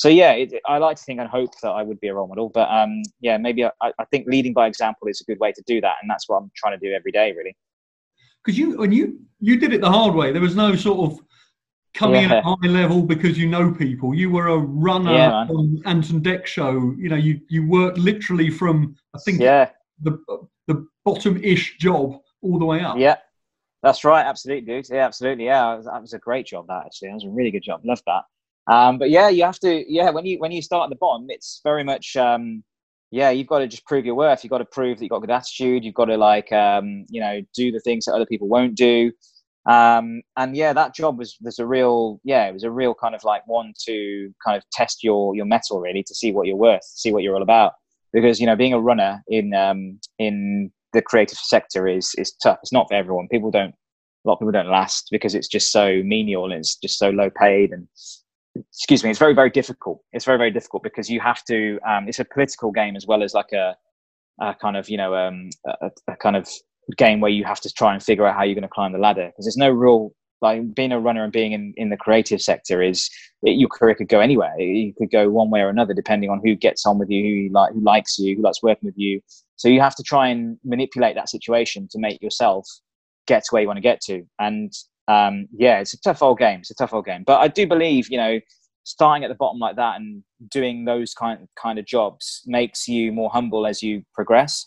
[0.00, 2.26] so yeah, it, I like to think and hope that I would be a role
[2.26, 2.48] model.
[2.48, 5.62] But um, yeah, maybe I, I, think leading by example is a good way to
[5.66, 7.54] do that, and that's what I'm trying to do every day, really.
[8.42, 10.32] Because you when you you did it the hard way.
[10.32, 11.20] There was no sort of
[11.94, 12.26] coming yeah.
[12.26, 14.14] in at high level because you know people.
[14.14, 16.94] You were a runner yeah, on Ant and Dec show.
[16.98, 19.70] You know, you you worked literally from I think yeah.
[20.02, 20.18] the
[20.66, 22.98] the bottom ish job all the way up.
[22.98, 23.16] Yeah.
[23.82, 24.88] That's right, absolutely, dude.
[24.90, 25.46] Yeah, absolutely.
[25.46, 26.66] Yeah, that was a great job.
[26.68, 27.80] That actually, that was a really good job.
[27.82, 28.24] Love that.
[28.70, 29.90] Um, but yeah, you have to.
[29.90, 32.14] Yeah, when you when you start at the bottom, it's very much.
[32.16, 32.62] Um,
[33.10, 34.44] yeah, you've got to just prove your worth.
[34.44, 35.84] You've got to prove that you've got good attitude.
[35.84, 39.10] You've got to like, um, you know, do the things that other people won't do.
[39.70, 42.20] Um, and yeah, that job was was a real.
[42.24, 45.46] Yeah, it was a real kind of like one to kind of test your your
[45.46, 47.74] metal really to see what you're worth, see what you're all about.
[48.12, 52.58] Because you know, being a runner in um, in the creative sector is is tough.
[52.62, 53.28] It's not for everyone.
[53.28, 53.74] People don't.
[54.24, 57.08] A lot of people don't last because it's just so menial and it's just so
[57.08, 57.88] low paid and
[58.54, 60.02] excuse me, it's very, very difficult.
[60.12, 63.22] It's very, very difficult because you have to, um, it's a political game as well
[63.22, 63.76] as like a,
[64.40, 66.48] a kind of, you know, um, a, a, kind of
[66.96, 68.98] game where you have to try and figure out how you're going to climb the
[68.98, 72.40] ladder because there's no real, like being a runner and being in, in the creative
[72.40, 73.10] sector is
[73.42, 74.58] it, your career could go anywhere.
[74.58, 77.28] You could go one way or another depending on who gets on with you, who,
[77.28, 79.20] you like, who likes you, who likes working with you.
[79.56, 82.66] So you have to try and manipulate that situation to make yourself
[83.26, 84.22] get to where you want to get to.
[84.38, 84.72] And
[85.08, 86.60] um, yeah, it's a tough old game.
[86.60, 87.24] It's a tough old game.
[87.26, 88.40] But I do believe, you know,
[88.84, 93.12] starting at the bottom like that and doing those kind kind of jobs makes you
[93.12, 94.64] more humble as you progress,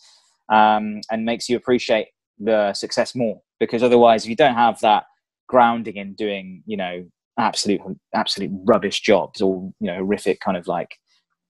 [0.50, 2.08] um, and makes you appreciate
[2.40, 5.06] the success more because otherwise, if you don't have that
[5.48, 7.06] grounding in doing, you know,
[7.40, 7.82] absolute
[8.14, 10.98] absolute rubbish jobs or you know horrific kind of like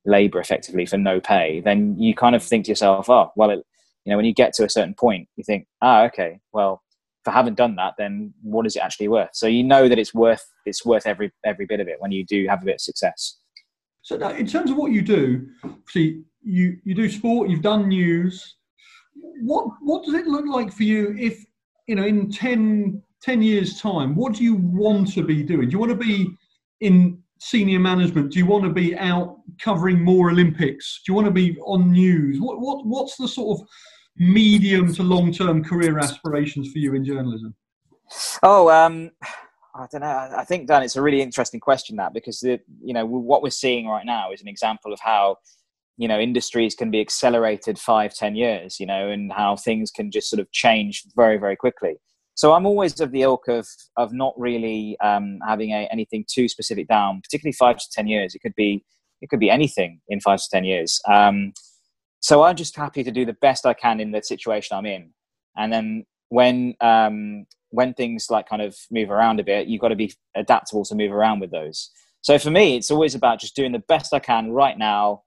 [0.05, 3.63] labor effectively for no pay, then you kind of think to yourself, oh, well, it,
[4.05, 6.81] you know, when you get to a certain point, you think, ah, okay, well,
[7.23, 9.29] if I haven't done that, then what is it actually worth?
[9.33, 12.25] So you know that it's worth it's worth every every bit of it when you
[12.25, 13.37] do have a bit of success.
[14.01, 15.47] So in terms of what you do,
[15.87, 18.57] see, you you do sport, you've done news.
[19.41, 21.43] What what does it look like for you if
[21.87, 24.15] you know in 10, 10 years time?
[24.15, 25.69] What do you want to be doing?
[25.69, 26.29] Do you want to be
[26.81, 28.31] in senior management?
[28.31, 31.01] Do you want to be out covering more Olympics?
[31.05, 32.39] Do you want to be on news?
[32.39, 33.67] What what what's the sort of
[34.17, 37.55] medium to long term career aspirations for you in journalism?
[38.43, 39.11] Oh, um,
[39.75, 40.29] I don't know.
[40.37, 43.49] I think Dan, it's a really interesting question that because the, you know what we're
[43.49, 45.37] seeing right now is an example of how
[45.97, 48.79] you know industries can be accelerated five, ten years.
[48.79, 51.95] You know, and how things can just sort of change very, very quickly.
[52.35, 56.47] So I'm always of the ilk of of not really um, having a, anything too
[56.47, 58.35] specific down, particularly five to ten years.
[58.35, 58.83] It could be
[59.21, 60.99] it could be anything in five to ten years.
[61.11, 61.53] Um,
[62.19, 65.11] so I'm just happy to do the best I can in the situation I'm in,
[65.57, 69.89] and then when um, when things like kind of move around a bit, you've got
[69.89, 71.91] to be adaptable to move around with those.
[72.21, 75.23] So for me, it's always about just doing the best I can right now,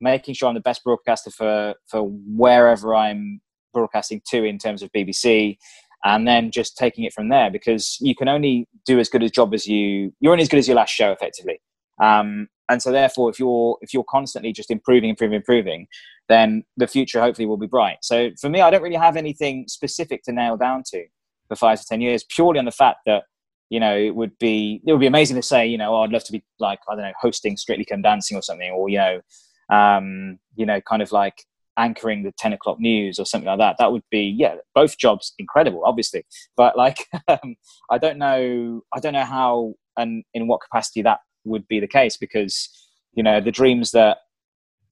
[0.00, 3.40] making sure I'm the best broadcaster for for wherever I'm
[3.72, 5.58] broadcasting to in terms of BBC,
[6.04, 9.28] and then just taking it from there because you can only do as good a
[9.28, 11.60] job as you you're only as good as your last show effectively.
[12.02, 15.86] Um, and so therefore, if you're if you're constantly just improving, improving, improving,
[16.28, 17.98] then the future hopefully will be bright.
[18.02, 21.04] So for me, I don't really have anything specific to nail down to
[21.48, 23.24] for five to ten years, purely on the fact that
[23.70, 26.12] you know it would be it would be amazing to say you know oh, I'd
[26.12, 28.98] love to be like I don't know hosting Strictly Come Dancing or something, or you
[28.98, 29.20] know
[29.70, 31.44] um, you know kind of like
[31.78, 35.34] anchoring the 10 o'clock news or something like that that would be yeah both jobs
[35.38, 36.24] incredible obviously
[36.56, 37.54] but like um,
[37.90, 41.86] i don't know i don't know how and in what capacity that would be the
[41.86, 42.70] case because
[43.12, 44.18] you know the dreams that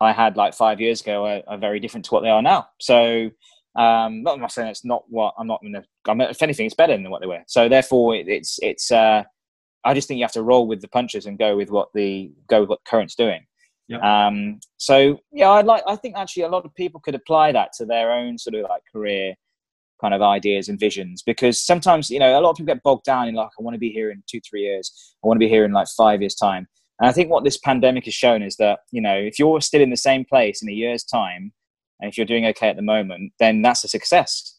[0.01, 2.69] I had like five years ago are, are very different to what they are now.
[2.81, 3.31] So
[3.77, 6.31] um, not, I'm not saying it's not what I'm not going to.
[6.31, 7.43] If anything, it's better than what they were.
[7.47, 8.91] So therefore, it, it's it's.
[8.91, 9.25] Uh,
[9.85, 12.33] I just think you have to roll with the punches and go with what the
[12.49, 13.47] go with what the current's doing.
[13.89, 14.03] Yep.
[14.03, 15.83] Um, so yeah, I like.
[15.87, 18.63] I think actually a lot of people could apply that to their own sort of
[18.63, 19.35] like career
[20.01, 23.05] kind of ideas and visions because sometimes you know a lot of people get bogged
[23.05, 25.15] down in like I want to be here in two three years.
[25.23, 26.67] I want to be here in like five years time.
[27.01, 29.81] And I think what this pandemic has shown is that, you know, if you're still
[29.81, 31.53] in the same place in a year's time,
[32.01, 34.59] and if you're doing okay at the moment, then that's a success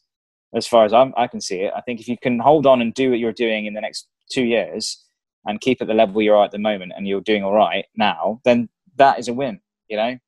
[0.54, 1.72] as far as I'm, i can see it.
[1.76, 4.08] I think if you can hold on and do what you're doing in the next
[4.30, 5.04] two years
[5.44, 8.40] and keep at the level you're at the moment and you're doing all right now,
[8.44, 10.18] then that is a win, you know?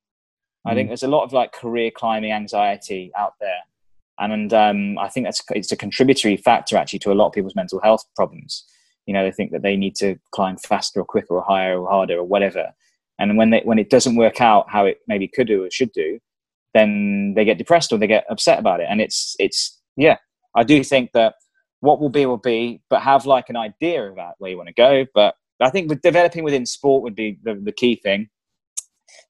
[0.66, 0.90] I think mm.
[0.90, 3.60] there's a lot of like career climbing anxiety out there.
[4.18, 7.54] And um, I think that's it's a contributory factor actually to a lot of people's
[7.54, 8.64] mental health problems
[9.08, 11.88] you know they think that they need to climb faster or quicker or higher or
[11.88, 12.70] harder or whatever
[13.18, 15.90] and when they when it doesn't work out how it maybe could do or should
[15.92, 16.20] do
[16.74, 20.16] then they get depressed or they get upset about it and it's it's yeah
[20.54, 21.34] i do think that
[21.80, 24.74] what will be will be but have like an idea about where you want to
[24.74, 28.28] go but i think with developing within sport would be the, the key thing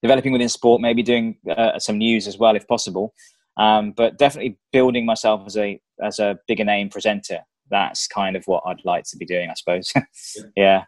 [0.02, 3.12] developing within sport maybe doing uh, some news as well if possible
[3.58, 8.44] um, but definitely building myself as a as a bigger name presenter that's kind of
[8.46, 9.92] what I'd like to be doing, I suppose.
[10.56, 10.84] yeah.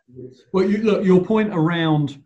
[0.52, 2.22] Well, you, look, your point around,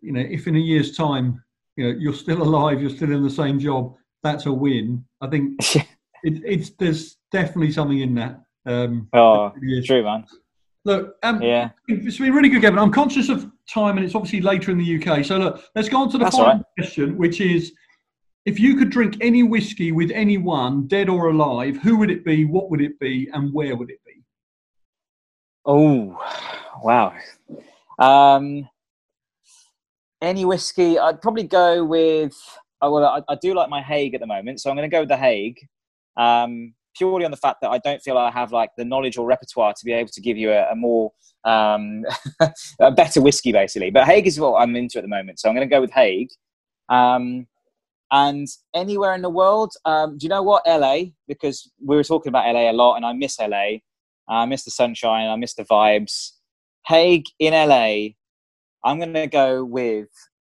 [0.00, 1.42] you know, if in a year's time,
[1.76, 5.04] you know, you're still alive, you're still in the same job, that's a win.
[5.20, 5.86] I think it,
[6.44, 8.40] it's there's definitely something in that.
[8.66, 9.52] Um, oh,
[9.84, 10.24] true, man.
[10.84, 12.78] Look, um, yeah, it's been really good, Gavin.
[12.78, 15.24] I'm conscious of time, and it's obviously later in the UK.
[15.24, 16.64] So look, let's go on to the That's final right.
[16.78, 17.72] question, which is:
[18.46, 22.46] if you could drink any whiskey with anyone, dead or alive, who would it be?
[22.46, 23.28] What would it be?
[23.32, 24.22] And where would it be?
[25.66, 26.18] Oh,
[26.82, 27.14] wow.
[27.98, 28.66] Um,
[30.22, 30.98] any whiskey?
[30.98, 32.34] I'd probably go with.
[32.80, 34.94] Oh, well, I, I do like my Haig at the moment, so I'm going to
[34.94, 35.60] go with the Haig.
[36.16, 39.26] Um, purely on the fact that I don't feel I have like the knowledge or
[39.26, 41.12] repertoire to be able to give you a, a more
[41.44, 42.04] um,
[42.80, 43.90] a better whiskey, basically.
[43.90, 45.92] But Haig is what I'm into at the moment, so I'm going to go with
[45.92, 46.28] Haig.
[46.88, 47.46] Um,
[48.12, 50.66] and anywhere in the world, um, do you know what?
[50.66, 53.78] LA, because we were talking about LA a lot, and I miss LA.
[54.28, 55.28] I miss the sunshine.
[55.28, 56.32] I miss the vibes.
[56.86, 58.14] Haig in LA.
[58.84, 60.08] I'm going to go with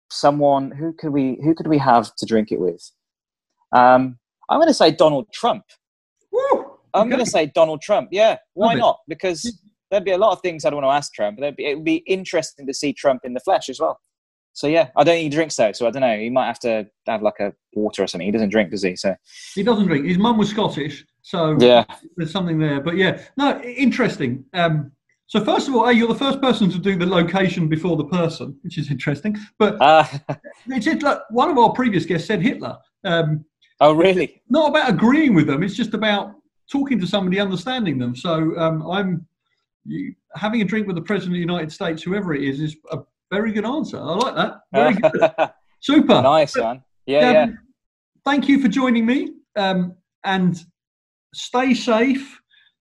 [0.10, 0.72] someone.
[0.72, 1.40] Who could we?
[1.44, 2.92] Who could we have to drink it with?
[3.76, 4.18] Um,
[4.50, 5.64] I'm going to say Donald Trump.
[6.94, 7.10] I'm Okay.
[7.12, 8.10] going to say Donald Trump.
[8.12, 9.00] Yeah, why not?
[9.08, 9.60] Because
[9.92, 11.40] there'd be a lot of things I'd want to ask Trump.
[11.40, 14.00] But be, it would be interesting to see Trump in the flesh as well.
[14.54, 16.18] So yeah, I don't think he drinks though, so I don't know.
[16.18, 18.26] He might have to have like a water or something.
[18.26, 18.96] He doesn't drink, does he?
[18.96, 19.16] So
[19.56, 20.06] He doesn't drink.
[20.06, 21.86] His mum was Scottish, So Yeah.
[22.18, 22.82] there's something there.
[22.82, 24.44] But yeah, no, interesting.
[24.54, 24.92] Um,
[25.28, 28.06] so first of all, hey, you're the first person to do the location before the
[28.06, 29.38] person, which is interesting.
[29.60, 30.04] But Uh,
[30.68, 32.78] it's it, like, one of our previous guests said Hitler.
[33.06, 33.46] Um,
[33.80, 34.42] oh, really?
[34.50, 36.34] not about agreeing with them; it's just about
[36.72, 38.16] talking to somebody, understanding them.
[38.16, 39.28] So um, I'm
[39.86, 42.76] you, having a drink with the president of the United States, whoever it is, is
[42.92, 43.00] a
[43.32, 43.98] very good answer.
[43.98, 44.62] I like that.
[44.74, 45.50] Very good.
[45.82, 46.22] Super.
[46.22, 46.84] nice, man.
[47.06, 47.48] Yeah, Um, yeah.
[48.26, 50.64] Thank you for joining me, um, and
[51.34, 52.40] stay safe.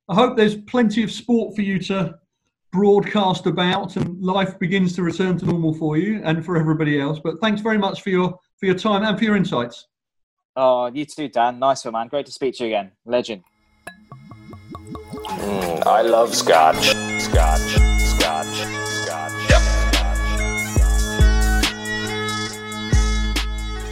[0.09, 2.19] I hope there's plenty of sport for you to
[2.73, 7.21] broadcast about, and life begins to return to normal for you and for everybody else.
[7.23, 9.87] But thanks very much for your for your time and for your insights.
[10.57, 11.61] Oh, you too, Dan.
[11.61, 12.09] Nice one, man.
[12.09, 12.91] Great to speak to you again.
[13.07, 13.45] Legend.
[15.29, 16.87] Mm, I love scotch.
[17.21, 17.61] Scotch.
[18.01, 18.57] Scotch.
[18.87, 19.51] Scotch.
[19.51, 19.63] Yep.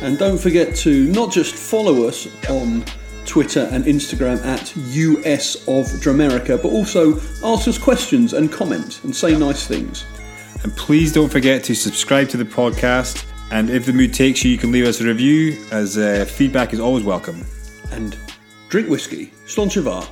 [0.03, 2.85] And don't forget to not just follow us on
[3.27, 9.15] Twitter and Instagram at US of Dramerica, but also ask us questions and comment and
[9.15, 10.07] say nice things.
[10.63, 13.27] And please don't forget to subscribe to the podcast.
[13.51, 16.73] And if the mood takes you, you can leave us a review, as uh, feedback
[16.73, 17.45] is always welcome.
[17.93, 18.17] And
[18.71, 20.09] drink whiskey, Slàinte mhath.